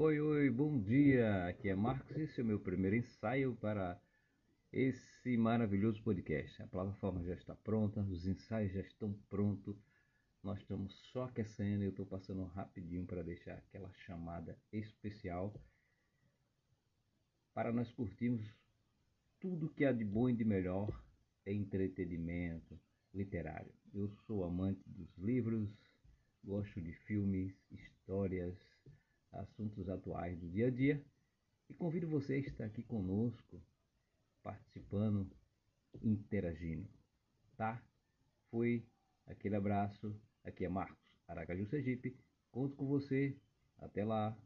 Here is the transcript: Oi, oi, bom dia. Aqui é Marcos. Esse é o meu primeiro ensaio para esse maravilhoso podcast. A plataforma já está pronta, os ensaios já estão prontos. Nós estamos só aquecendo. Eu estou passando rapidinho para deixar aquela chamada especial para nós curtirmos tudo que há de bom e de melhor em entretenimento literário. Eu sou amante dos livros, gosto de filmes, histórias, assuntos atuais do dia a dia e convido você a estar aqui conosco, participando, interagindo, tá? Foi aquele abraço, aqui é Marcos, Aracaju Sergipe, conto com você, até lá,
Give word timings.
Oi, 0.00 0.20
oi, 0.20 0.48
bom 0.48 0.80
dia. 0.80 1.46
Aqui 1.48 1.68
é 1.68 1.74
Marcos. 1.74 2.16
Esse 2.16 2.40
é 2.40 2.44
o 2.44 2.46
meu 2.46 2.60
primeiro 2.60 2.94
ensaio 2.94 3.56
para 3.56 4.00
esse 4.72 5.36
maravilhoso 5.36 6.00
podcast. 6.04 6.62
A 6.62 6.68
plataforma 6.68 7.20
já 7.24 7.34
está 7.34 7.56
pronta, 7.56 8.00
os 8.02 8.24
ensaios 8.24 8.72
já 8.72 8.80
estão 8.80 9.12
prontos. 9.28 9.76
Nós 10.40 10.60
estamos 10.60 10.94
só 11.10 11.24
aquecendo. 11.24 11.82
Eu 11.82 11.90
estou 11.90 12.06
passando 12.06 12.44
rapidinho 12.44 13.04
para 13.06 13.24
deixar 13.24 13.54
aquela 13.54 13.92
chamada 14.06 14.56
especial 14.72 15.52
para 17.52 17.72
nós 17.72 17.90
curtirmos 17.90 18.46
tudo 19.40 19.68
que 19.68 19.84
há 19.84 19.90
de 19.90 20.04
bom 20.04 20.30
e 20.30 20.32
de 20.32 20.44
melhor 20.44 20.96
em 21.44 21.62
entretenimento 21.62 22.78
literário. 23.12 23.74
Eu 23.92 24.08
sou 24.28 24.44
amante 24.44 24.80
dos 24.86 25.12
livros, 25.18 25.68
gosto 26.44 26.80
de 26.80 26.92
filmes, 26.92 27.52
histórias, 27.72 28.67
assuntos 29.38 29.88
atuais 29.88 30.38
do 30.38 30.48
dia 30.48 30.66
a 30.66 30.70
dia 30.70 31.02
e 31.68 31.74
convido 31.74 32.08
você 32.08 32.34
a 32.34 32.38
estar 32.38 32.64
aqui 32.64 32.82
conosco, 32.82 33.62
participando, 34.42 35.30
interagindo, 36.02 36.88
tá? 37.56 37.82
Foi 38.50 38.84
aquele 39.26 39.56
abraço, 39.56 40.14
aqui 40.44 40.64
é 40.64 40.68
Marcos, 40.68 41.12
Aracaju 41.26 41.66
Sergipe, 41.66 42.16
conto 42.50 42.74
com 42.76 42.86
você, 42.86 43.36
até 43.78 44.04
lá, 44.04 44.36